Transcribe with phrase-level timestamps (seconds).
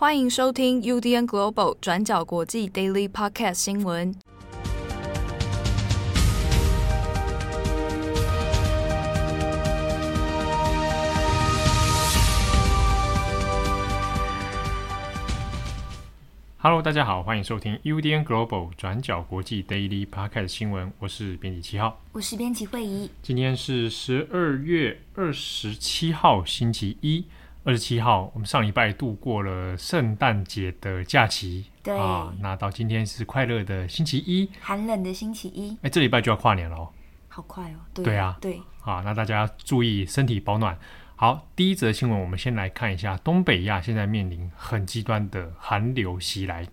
[0.00, 4.14] 欢迎收听 UDN Global 转角国际 Daily Podcast 新闻。
[16.58, 20.92] Hello，大家好，欢迎收听 UDN Global 转角国际 Daily Podcast 新闻。
[21.00, 23.10] 我是编辑七号，我是编辑慧仪。
[23.20, 27.24] 今天是十二月二十七号，星期一。
[27.68, 31.94] 二十七号，我们上礼拜度过了圣诞节的假期，对。
[31.98, 36.88] 啊，那到今天是快乐的星期一，寒冷的星期一，哎，这礼拜就要跨年了哦，
[37.28, 40.78] 好快哦，对，对啊，对，啊，那大家注意身体保暖。
[41.14, 46.66] 好，第一则新闻，我们先来看一下东北亚现在面临很极端的寒流袭来。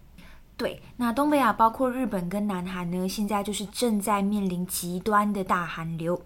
[0.55, 6.17] 对，那东北亚包括日本跟南韩呢，现在就是正在面临极端的大寒流。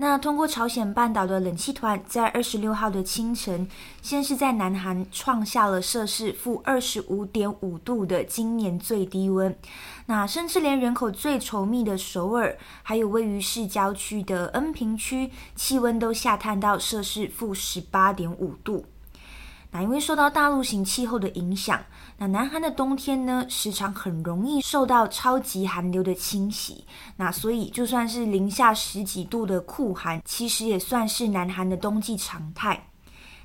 [0.00, 3.68] 那通过朝鲜半岛的冷气团，在二十六号的清晨，
[4.00, 9.52] 先是在南韩创下了摄氏负二十五点五度的今年最低温。
[10.06, 18.84] 那甚至连人口最稠密的首尔，还有位于市郊区的恩平区，气温都下探到摄氏负十八点五度。
[19.70, 21.80] 那因为受到大陆型气候的影响，
[22.16, 26.84] 那南韩的冬天呢，时常很容易受到超级寒流的侵袭。
[27.16, 32.87] 那所以就算是零下十几度的酷寒，其实也算是南韩的冬季常态。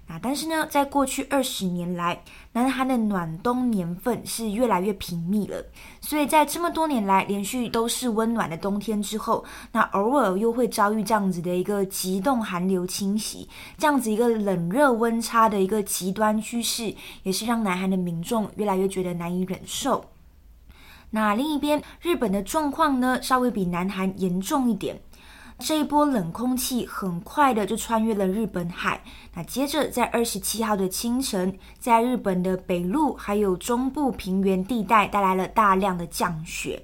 [0.06, 5.66] 那但是呢，在过去二十年来，南韩的暖冬年份是越来越频密了。
[6.02, 16.94] 所以在这么多年来连续都是温暖的冬天之后，那偶尔又会遭遇这样子的一个极冻寒流侵袭，这样子一个冷热温差的一个极端趋势，
[17.24, 20.04] 也是让南韩的民众越来越觉得难以忍受。
[21.12, 25.00] 那另一边，日本的状况呢，稍微比南韩严重一点。
[25.60, 29.02] 这一波冷空气很快的就穿越了日本海，
[29.34, 36.84] 那接着在二十七号的清晨，在日本的北陆还有中部平原地带带来了大量的降雪。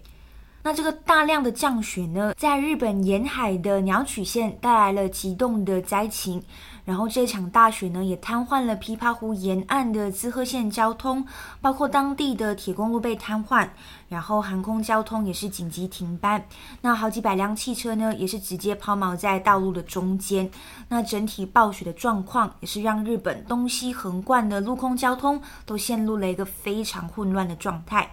[0.61, 6.43] 那这个大量的降雪呢，在日本沿海的鸟取县带来了极冻的灾情。
[6.85, 11.23] 然后这场大雪呢，也瘫痪了琵琶湖沿岸的滋贺县交通，
[11.61, 13.69] 包括当地的铁公路被瘫痪，
[14.07, 16.43] 然后航空交通也是紧急停班。
[16.81, 20.49] 那好几百辆汽车呢，也是直接抛锚在道路的中间。
[20.87, 28.09] 那整体暴雪的状况，也是让日本东西横贯的陆空交通都陷入了一个非常混乱的状态。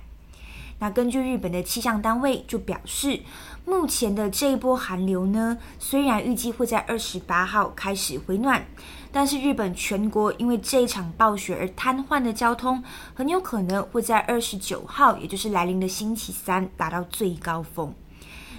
[0.78, 3.20] 那根据日本的气象单位就表示，
[3.64, 8.64] 目前的这一波寒流呢，虽然预计会在二十八号开始回暖，
[9.10, 17.94] 但是日本全国因为这一场暴雪而瘫痪的交通，很有可能会在二十九号，也就是来临的星期三达到最高峰。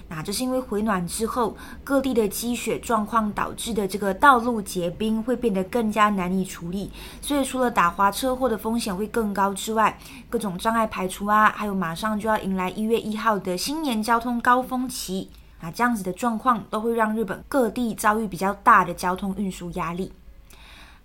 [0.10, 6.90] 那这是因为回暖之后，各地的积雪状况导致的这个道路结冰会变得更加难以处理，
[7.22, 15.30] 所以除了打滑车祸的风险会更高之外，各种障碍排除啊，还有马上就要迎来一月一号的新年交通高峰期，
[15.62, 20.14] 那这样子的状况都会让日本各地遭遇比较大的交通运输压力。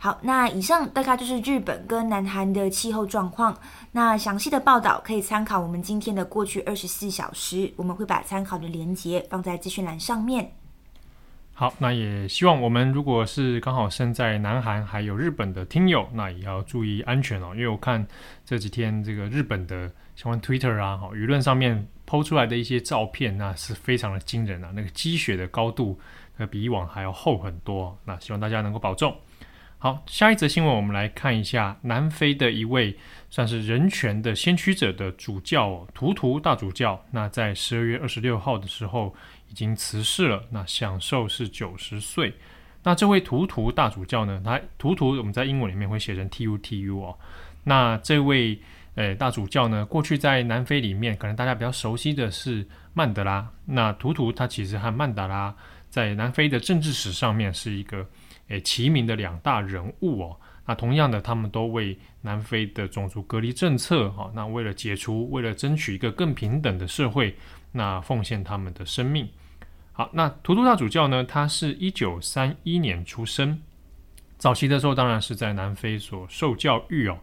[0.03, 3.57] 好，那以上大概就是日本跟南韩的气候状况。
[3.93, 10.55] 那详细的报道可以参考我们今天的过去二十四小时，我们会把参考的连接放在资讯栏上面。
[11.55, 17.53] 好，那也希望我们如果是刚好身在南韩还有日本的听友，那也要注意安全哦。
[17.55, 18.05] 因为我看
[18.45, 25.97] 这几天这个日本的相关 Twitter 啊，哈，舆论上面抛出来的一些照片，那是非常的惊人啊，那个积雪的高度，
[26.39, 27.97] 呃，比以往还要厚很多。
[28.05, 29.15] 那希望大家能够保重。
[29.83, 32.97] 好，下一则新闻，我们来看一下南非的一位
[33.29, 37.05] 算是人权的先驱者的主教哦，图图大主教。
[37.11, 39.13] 那在十二月二十六号的时候
[39.51, 42.33] 已经辞世了，那享寿是九十岁。
[42.85, 47.19] 那这位图图大主教呢，他图图我们在英文里面会写成 T U T U 哦。
[47.65, 48.57] 那这位
[48.95, 52.65] 呃大主教呢，过去在南非里面，可能大家比较熟悉的是
[52.95, 53.51] 曼德拉。
[53.65, 55.53] 那图图他其实和曼德拉
[55.91, 58.07] 在南非的政治史上面是一个。
[58.53, 60.37] 诶，齐名的两大人物哦，
[60.67, 67.35] 那同样的，他们都为南非的种族隔离政策，哈，那为了解除，为了争取一个更平等的社会，
[67.73, 69.27] 那奉献他们的生命。
[69.93, 73.59] 好，那图图大主教呢，他是一九三一年出生，
[74.37, 77.19] 早期的时候当然是在南非所受教育哦。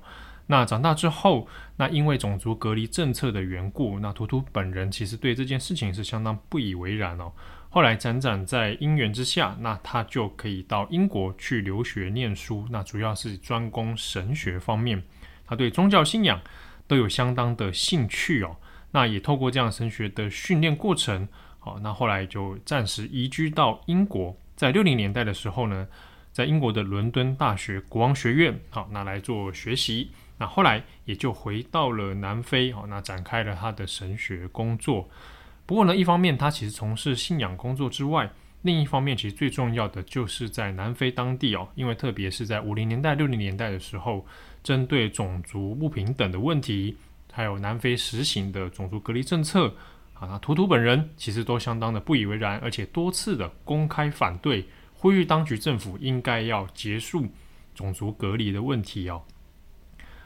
[0.47, 1.47] 那长大之后，
[1.77, 7.31] 那因为种族隔离政策的缘故，那图图本人其实对这件事情是相当不以为然哦。
[7.71, 12.67] 后来辗转在因缘之下，那他就可以到英国去留学念书。
[12.71, 15.03] 那主要是专攻神学方面，
[15.45, 16.41] 他对宗教信仰
[16.87, 18.57] 都有相当的兴趣哦。
[18.91, 21.27] 那也透过这样神学的训练过程，
[21.59, 24.35] 好，那后来就暂时移居到英国。
[24.55, 25.87] 在六零年代的时候呢，
[26.31, 30.09] 在英国的伦敦大学国王学院，好，拿来做学习。
[30.39, 35.07] 那后来也就回到了南非，好，那展开了他的神学工作。
[35.69, 38.27] 不过呢，一方面他其实从事信仰工作之外，
[38.63, 44.25] 另一方面其实最重要的就是在南非当地哦，因为特别是在五零年代、六零年代的时候，
[44.63, 46.97] 针对种族不平等的问题，
[47.31, 49.71] 还有南非实行的种族隔离政策。
[50.15, 57.27] 啊，那图图本人其实都相当的不以为然，而且多次的公开反对，呼吁当局政府应该要结束
[57.75, 59.21] 种族隔离的问题哦。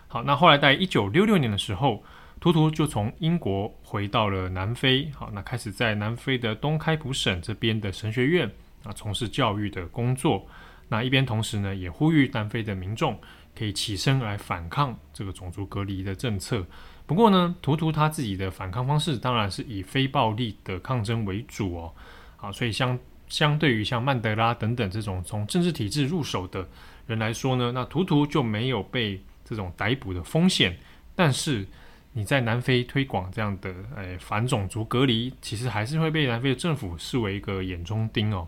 [0.07, 2.01] 好，那后来在一九六六年的时候，
[2.44, 8.45] 图图就从英国回到了南非，好，那开始在南非的东开普省这边的神学院
[8.84, 10.45] 啊从事教育的工作。
[10.90, 13.18] 那一边同时呢，也呼吁南非的民众
[13.57, 16.68] 可以起身来反抗这个种族隔离的政策。
[17.06, 21.94] 不过呢，图图他自己的反抗方式当然是以非暴力的抗争为主哦。
[22.36, 23.00] 好，所以相
[23.30, 26.68] 相对于像曼德拉等等这种从政治体制入手的
[27.07, 30.78] 人来说呢，那图图就没有被这种逮捕的风险。
[31.16, 31.66] 但是
[32.13, 38.48] 你在南非推广这样的诶、反种族隔离，其实还是会被南非的政府视为一个眼中钉哦。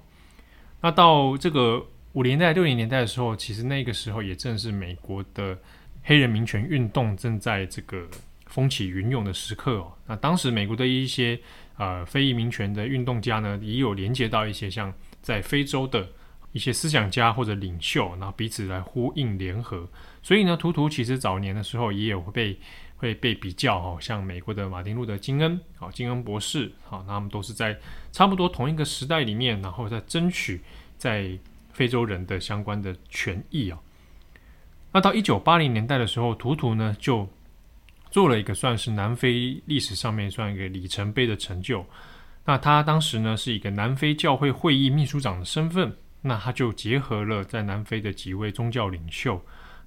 [0.82, 5.58] 那到这个五零年代、六零年代的时候，其实那个时候也正是美国的
[6.04, 8.08] 黑人民权运动正在这个。
[8.46, 11.38] 风起云涌的时刻哦，那当时美国的一些
[11.78, 16.08] 呃非裔民权的运动家呢，也有连接到一些像在非洲的
[16.54, 19.90] 一些思想家或者领袖，然后彼此来呼应联合。
[20.22, 22.58] 所以呢，图图其实早年的时候也有被
[22.98, 27.78] 会被比较哦，像美国的马丁路德金恩，好金恩博士，好，那他们都是在
[28.12, 30.62] 差不多同一个时代里面，然后在争取
[30.98, 31.38] 在
[31.72, 33.80] 非洲人的相关的权益啊。
[34.92, 37.28] 那到一九八零年代的时候，图图呢就。
[38.12, 41.86] 做了一个算是南非历史上面算一个里程碑的成就。
[42.46, 49.42] 那他当时呢是一个南非教会会议秘书长的身份，那他就结合了在南非的几位宗教领袖，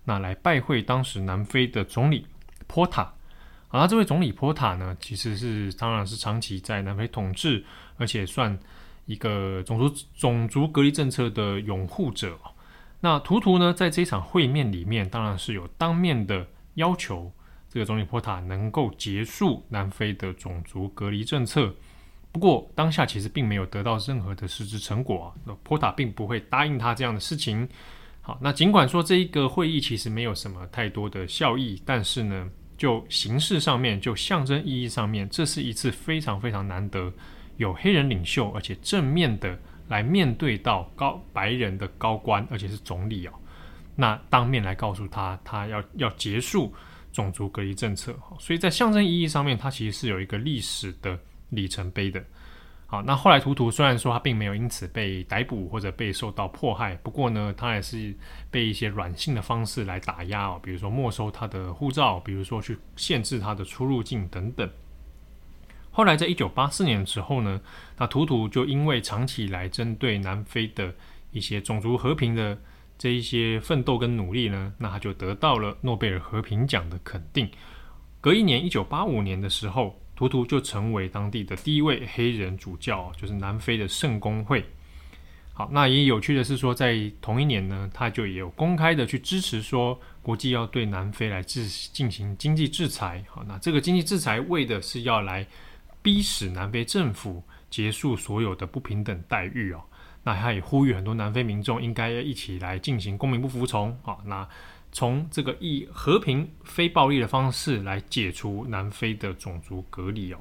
[0.04, 2.26] 那来拜会当时南非的总理
[2.68, 3.12] 波塔。
[3.70, 7.64] 啊，这位总理波塔呢，其实是当然是长期在南非统治，
[7.96, 8.56] 而且算
[9.06, 12.38] 一个种族种族隔离政策的拥护者。
[13.00, 17.32] 那图图呢，在这场会面里面，当然是有当面的要求。
[17.70, 21.70] 这个总理波塔能够结束南非的种族隔离政策，
[22.32, 25.34] 不过当下其实并没有得到任何的实质成果啊。
[25.44, 27.68] 那波塔并不会答应他这样的事情。
[28.22, 32.48] 好，那尽管说这一个会议其实没有什么太多的效益，但是呢，
[32.78, 37.12] 就形式上面，就象征意义上面，这是一次非常非常难得
[37.58, 39.58] 有黑人领袖，而且正面的
[39.88, 43.32] 来面对到高白人的高官，而且是总理哦。
[43.94, 46.72] 那当面来告诉他，他要要结束。
[47.10, 52.22] 种族隔离政策，所以在象征意义上面，它其实是有一个历史的里程碑的。
[52.90, 58.14] 好，那后来图图虽然说他并没有因此被逮捕或者被受到迫害，不过呢，他也是
[58.50, 64.66] 被一些软性的方式来打压哦，比如说没收他的护照，比如说去限制他的出入境等等。
[65.90, 67.60] 后来在一九八四年的时候呢，
[67.98, 70.94] 那图图就因为长期以来针对南非的
[71.30, 72.58] 一些种族和平的。
[73.00, 77.48] 这一些奋斗跟努力呢，那他就得到了诺贝尔和平奖的肯定。
[78.20, 84.64] 隔一年，一九八五年的时候，图图就成为当地的第一位黑人主教，就是南非的圣公会。
[85.52, 93.24] 好，那也有趣的是说，在同一年呢，他就也有公开的去支持说，国际要对南非来制进行经济制裁。
[93.28, 95.46] 好，那这个经济制裁为的是要来
[96.02, 99.80] 逼使南非政府结束所有的不平等待遇哦。
[100.24, 104.48] 那他也呼吁很多南非民众应该要一起来进行公民不服从啊，那
[104.90, 110.38] 从这个以和平非暴力的方式来解除南非的种族隔离哦。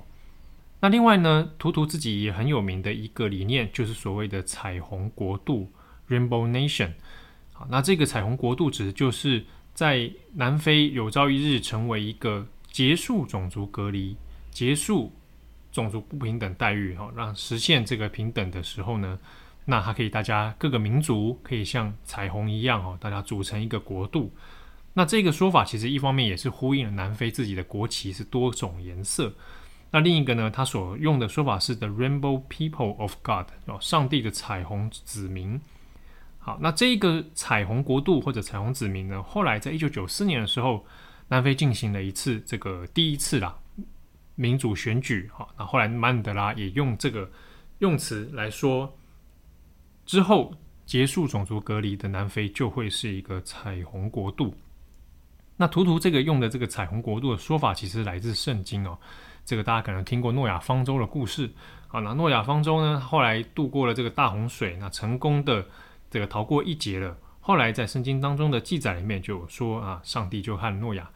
[0.80, 5.72] 那另外呢，图图自己也很有名的一个理念，就是所谓的彩虹国度
[6.10, 6.92] （Rainbow Nation）。
[7.54, 14.16] 好，那这个彩虹国度指的就是在南非有朝一日成为一个结束种族隔离、
[14.52, 15.12] 结束
[15.72, 19.20] 种族不平等待遇，哈，让实现这个平等的时候呢。
[19.70, 24.34] 那它可以，大家各个民族可以像彩虹一样哦，大家组成一个国度。
[24.94, 29.34] 那这个说法其实一方面也是呼应了南非自己的国旗是多种颜色。
[29.92, 35.60] 那另一个呢，他所用的说法是 The Rainbow People of God 哦，上帝的彩虹子民。
[36.40, 40.86] 好，那这个彩虹国度或者彩虹子民呢，后来在一九九四年的时候，
[41.28, 43.54] 南非进行了一次这个第一次啦
[44.36, 45.30] 民主选举。
[45.34, 47.30] 好，那后来曼德拉也用这个
[47.80, 48.98] 用词来说。
[50.08, 50.52] 之后
[50.86, 54.56] 结束种族隔离的南非就会是一个彩虹国度。
[55.58, 58.98] 那图图这个用的这个彩虹国度的说法，其实来自圣经哦。
[59.44, 61.50] 这个大家可能听过诺亚方舟的故事。
[61.88, 65.66] 好，那诺亚方舟呢，后来渡过了这个大洪水，那成功的
[66.10, 67.18] 这个逃过一劫了。
[67.42, 71.10] 后来在圣经当中的记载里面就有说啊，上帝就和诺亚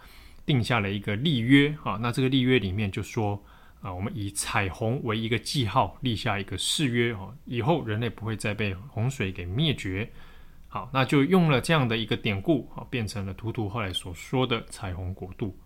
[0.46, 3.42] 定下了一个立约啊，那这个立约里面就说
[3.82, 10.10] 啊，我们以彩虹为一个记号，立下一个誓约哦，以后人类不会再被洪水给灭绝。
[10.68, 15.58] 好，那就用了这样的一个典故啊，变成了图图后来所说的彩虹国度。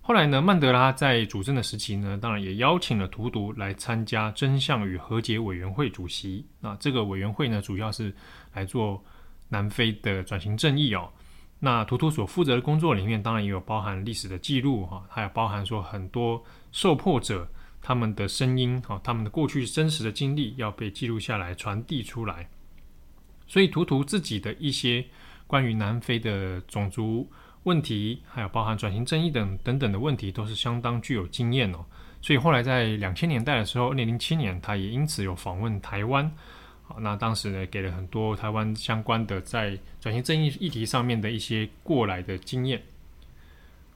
[0.00, 6.44] 后来呢，曼德拉在主政的时期呢，当然也邀请了图图来参加真相与和解委员会主席。
[6.58, 8.10] 那这个委员会呢，主要是
[8.54, 9.04] 来做
[9.50, 11.08] 南非的转型正义哦。
[11.60, 16.42] 那图图所负责的工作里面，当然也有包含历史的记录哈，还有包含说很多
[16.72, 17.48] 受迫者
[17.80, 22.48] 他们的声音哈，他们的过去真实的经历要被记录下来，传递出来。
[23.46, 25.04] 所以图图自己的一些
[25.46, 27.26] 关于南非的种族
[27.62, 31.84] 问题，还有包含转型正义等等等的问题，都是相当具有经验哦。
[32.20, 36.30] 所以后来在两千年代的时候，二零零七年，他也因此有访问台湾。
[36.82, 42.82] 好，那当时呢，给了很多台湾相关的在转型正义议题上面的一些过来的经验。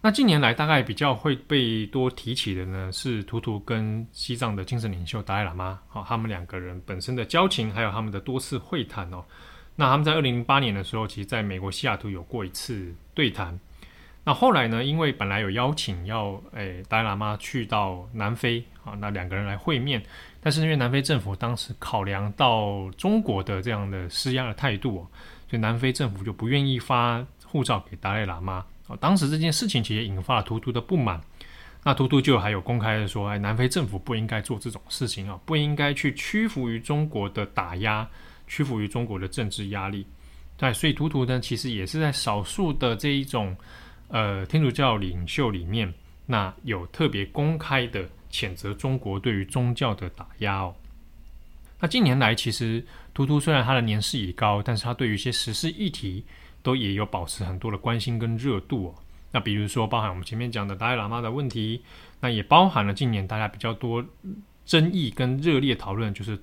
[0.05, 5.79] 那近年来大概比较会被多提起的呢，是图图跟西藏的精神领袖达赖喇嘛。
[5.87, 9.25] 好，他们两个人本身的交情，还有他们的多次会谈哦。
[9.77, 13.57] 那他们在二零零八年的时候，其实在美国西雅图有过一次对谈。
[14.25, 20.03] 那后来呢，因为本来有邀请要诶达赖喇嘛去到南非啊，那两个人来会面，
[20.41, 25.07] 但是因为南非政府当时考量到中国的这样的施压的态度哦，
[25.49, 28.67] 所以南非政府就不愿意发护照给达赖喇嘛。
[29.01, 31.21] 当时这件事情其实引发了图图的不满。
[31.85, 38.09] 那图图就还有公开的说，哎，南非政府不应该做这种事情啊，不应该去屈服于中国的打压。
[38.49, 40.07] 屈服于中国的政治压力，
[40.59, 43.57] 对，所以图图呢，其实也是在少数的这一种
[44.09, 45.91] 呃天主教领袖里面，
[46.27, 50.75] 那有特别公开的谴责中国对于宗教的打压哦。
[51.81, 52.85] 那近年来，其实
[53.15, 56.23] 图图虽然他的年事已高，但是他对于一些时事议题
[56.63, 58.95] 都也有保持很多的关心跟热度哦。
[59.33, 61.83] 那比如说，包含我们前面讲的达赖喇嘛的问题，
[62.21, 64.05] 那也包含了近年大家比较多
[64.65, 66.39] 争议跟热烈讨论，就是。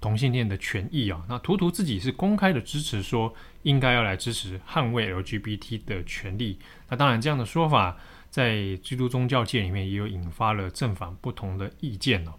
[0.00, 3.32] 同性恋的权益啊，那图图自己是公开的支持，说
[3.62, 6.58] 应该要来支持捍卫 LGBT 的权利。
[6.88, 7.96] 那当然，这样的说法
[8.28, 12.32] 在基督宗教界里面也有引发了正反不同的意见哦。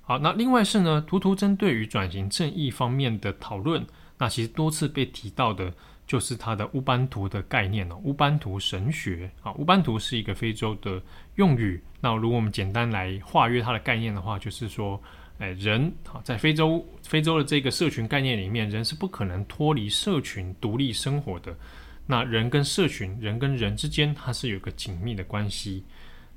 [0.00, 3.86] 好，那另外是呢，图图针对于转型正义方面的讨论，
[4.16, 5.74] 那其实多次被提到的
[6.10, 11.00] 就是他的乌班图的概念哦，乌班图神学啊，乌班图是一个非洲的
[11.36, 11.80] 用语。
[12.00, 15.00] 那如果我们简单来化约它的概念的话，就是说。
[15.42, 21.56] 哎，人啊，在非洲非洲的这个社群概念里面，人是不可能脱离社群独立生活的。
[22.04, 25.82] 那人跟社群，人跟人之间，它是有个紧密的关系。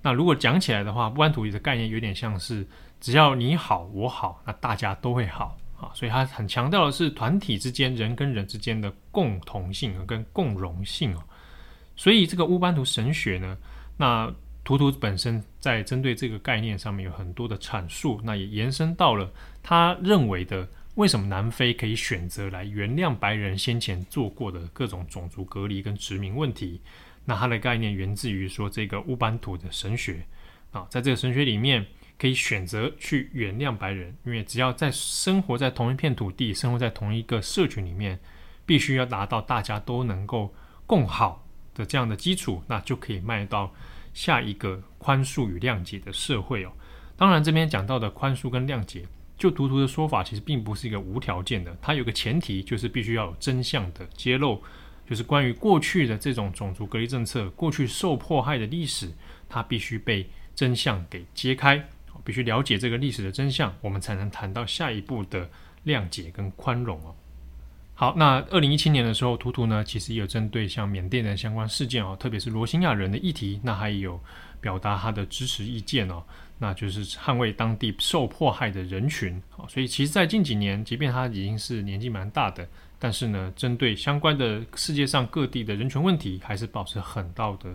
[0.02, 2.66] 那如果讲起来的话，乌班图的概念有点像是，
[3.02, 5.92] 只要你好我好，那大家都会好啊。
[5.94, 11.24] 所以它很强调的是团体之间，人跟人之间的共同性跟共荣性哦。
[11.96, 13.58] 所以这个乌班图神学呢，
[13.98, 14.34] 那。
[14.66, 19.30] 图图本身在针对这个概念上面有很多的阐述，那也延伸到了
[19.62, 26.80] 他认为的为什么南非可以选择来原谅白人先前做过的各种种族隔离跟殖民问题。
[27.26, 30.26] 那他的概念源自于说这个乌班图的神学
[30.72, 31.86] 啊，在这个神学里面
[32.20, 38.20] 可以选择去原谅白人，因为只要在生活在同一片土地，生活在同一个社群里面，
[38.66, 40.54] 必须要达到大家都能够
[40.86, 43.74] 共好的这样的基础，那就可以迈到。
[44.14, 46.72] 下一个宽恕与谅解的社会哦，
[47.18, 49.08] 当然这边讲到的宽恕跟谅解，
[49.40, 54.62] 就图图的说法，其实并不是一个无条件的，它有个前提，就是必须要有真相的揭露，
[55.10, 59.12] 就是关于过去的这种种族隔离政策，过去受迫害的历史，
[59.50, 61.90] 它必须被真相给揭开，
[62.24, 65.50] 必须了解这个历史的真相，我们才能谈到下一步的
[65.86, 67.16] 谅解跟宽容哦。
[67.96, 74.20] 好，那二零一七年的时候，图图呢，其实也有针对像缅甸的相关事件哦，特别是罗兴亚人的议题，那还有
[74.60, 76.24] 表达他的支持意见哦，
[76.58, 79.40] 那就是捍卫当地受迫害的人群。
[79.52, 87.70] 好，所以其实，在近几年，即便他已经是年纪蛮大的，但是呢，针对相关的世界上各地的人权问题，还是保持很道的、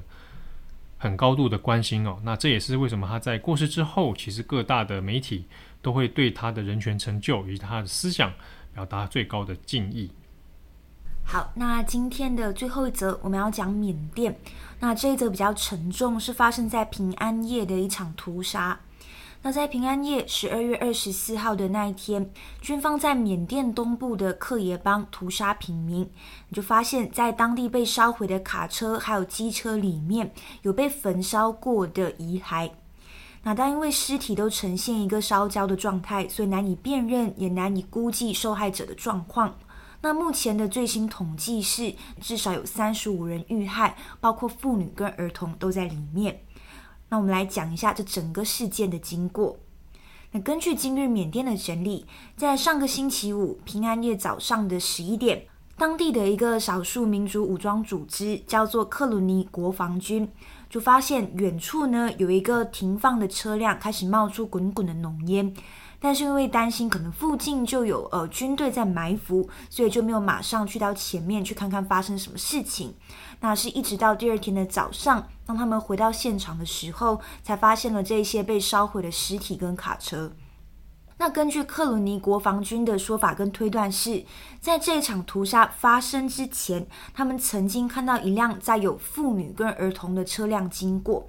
[0.98, 2.18] 很高度的关心哦。
[2.22, 5.46] 那这也是为什么他在过世之后，其实各大的媒体
[5.80, 8.30] 都会对他的人权成就以及他的思想。
[8.74, 10.08] 表达最高的敬意。
[11.24, 14.38] 好，那今天的最后一则我们要讲缅甸。
[14.78, 18.78] 那这一则比较沉重，是发生在平安夜的一场屠杀。
[19.40, 22.28] 那在平安夜十二月二十四号的那一天，
[22.60, 26.00] 军方在缅甸东部的克耶邦屠杀平民。
[26.48, 32.70] 你就发现，在当地被烧毁的卡车还有机车里面有被焚烧过的遗骸。
[33.44, 39.56] 那但因为尸体都呈现一个烧焦的状态，所以难以辨认，也难以估计受害者的状况。
[40.00, 46.40] 那目前的最新统计是，至少有三十五人遇害，包括妇女跟儿童都在里面。
[47.10, 49.56] 那我们来讲一下这整个事件的经过。
[50.32, 52.04] 那根据今日缅甸的整理，
[52.36, 55.46] 在上个星期五平安夜早上的十一点，
[55.76, 60.30] 当地的一个少数民族武装组织叫做克鲁尼国防军，
[60.68, 65.54] 就发现远处呢有一个停放的车辆开始冒出滚滚的浓烟。
[66.00, 72.94] 但是因为担心可能附近就有呃军队在埋伏，所以就没有马上去到前面去看看发生什么事情。
[73.40, 80.32] 那是一直到第二天的早上，当他们回到现场的时候，才发现了这些被烧毁的尸体跟卡车。
[81.20, 84.24] 那根据克鲁尼国防军的说法跟推断是，
[84.60, 91.26] 在这场屠杀发生之前，他们曾经看到一辆载有妇女跟儿童的车辆经过。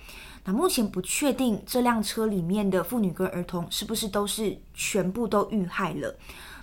[0.51, 6.15] 目前不确定这辆车里面的妇女跟儿童是不是都是全部都遇害了。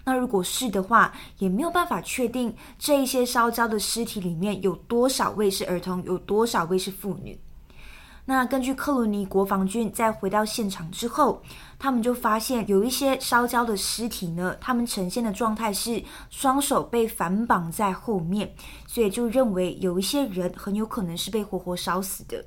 [0.04, 7.38] 那如果是的话，也没有办法确定这一些烧焦的尸体里面有多少位是儿童，有多少位是妇女。
[8.28, 11.40] 那根据克鲁尼国防军在回到现场之后，
[11.78, 18.52] 他们就发现有一些烧焦的尸体呢，他们呈现的状态是双手被反绑在后面，
[18.86, 22.44] 所以就认为有一些人很有可能是被活活烧死的。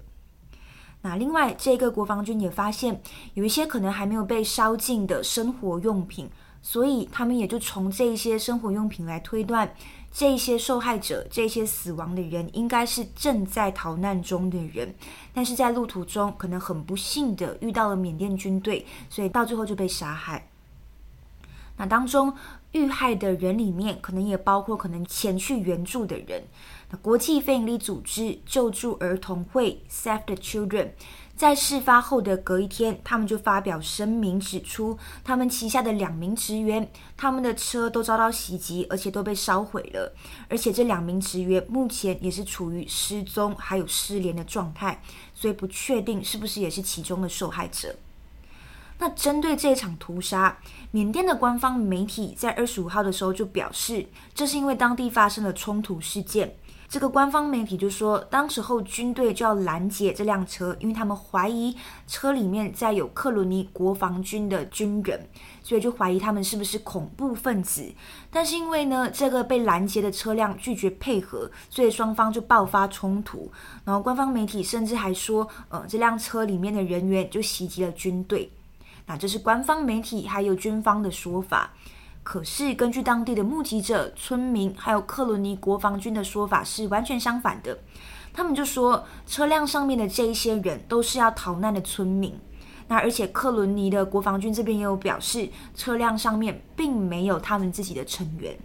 [1.01, 3.01] 那另外，这个国防军也发现
[3.33, 6.29] 有一些可能还没有被烧尽的生活用品，
[6.61, 9.73] 所以他们也就从这些生活用品来推断，
[10.11, 14.93] 这些受害者、这些死亡的人应该是正在逃难中的人，
[15.33, 20.49] 但是在路途中可能很不幸的遇到了缅甸军队，所以到最后就被杀害。
[21.77, 22.33] 那当中
[22.73, 26.43] 遇害的人里面，可能也包括可能前去援助的人。
[26.97, 30.89] 国际非营利组织救助儿童会 Save the Children
[31.35, 40.13] 在事发后的隔一天，他们就发表声明指出，他们旗下的两名职员，他们的车都遭到袭击，而且都被烧毁了。
[40.49, 45.01] 而且这两名职员目前也是处于失踪还有失联的状态，
[45.33, 47.95] 所以不确定是不是也是其中的受害者。
[48.97, 50.57] 那针对这场屠杀，
[50.91, 56.57] 缅甸的官方媒体在二十五号的时候就表示，这是因为当地发生了冲突事件。
[56.89, 65.29] 这个官方媒体就说，当时候军队就要拦截这辆车，因为他们怀疑车里面载有克鲁尼国防军的军人，
[65.61, 67.93] 所以就怀疑他们是不是恐怖分子。
[68.31, 73.51] 但是因为呢，这个被拦截的车辆拒绝配合，所以双方就爆发冲突。
[73.85, 78.51] 然后官方媒体甚至还说，呃，这辆车里面的人员就袭击了军队。
[79.05, 81.71] 那这是官方媒体还有军方的说法，
[82.23, 87.77] 可是根据当地的目击者、村民还有克伦尼国防军的说法是完全相反的。
[88.31, 92.39] 他们就说车辆上面的这一些人都是要逃难的村民。
[92.87, 98.57] 那而且克伦尼的国防军这边也有表示，车辆上面并没有他们自己的成员。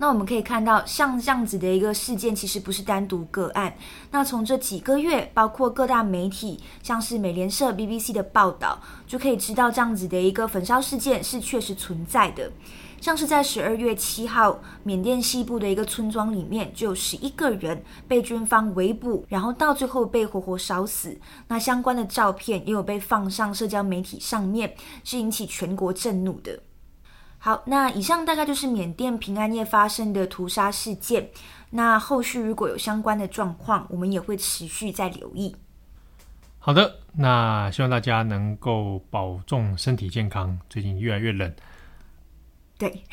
[0.00, 3.76] 那我们可以看到，像这样子的一个事件，其实不是单独个案。
[4.12, 12.50] 那从这几个月，包括各大媒体，像是美联社、BBC 的报道，就可以知道这样子的一个焚烧事件是确实存在的。
[13.00, 21.16] 像是在十二月七号，缅甸西部的一个村庄里面，就有十一个人被军方围捕，然后到最后被活活烧死。
[21.48, 26.58] 那相关的照片也有被放上社交媒体上面，是引起全国震怒的。
[27.38, 31.30] 好，那以上大概就是缅甸平安夜发生的屠杀事件。
[31.70, 35.54] 那后续如果有相关的状况，我们也会持续再留意。
[36.58, 40.58] 好的，那希望大家能够保重身体健康。
[40.68, 41.54] 最近越来越冷。
[42.76, 43.04] 对。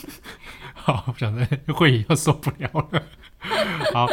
[0.74, 3.02] 好，不想再会议要受不了了。
[3.92, 4.08] 好，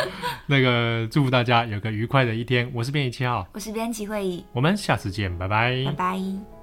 [0.47, 2.69] 那个祝福大家有个愉快的一天。
[2.73, 6.62] 我是编辑七号，我是编辑会议，我们下次见，拜拜，拜拜。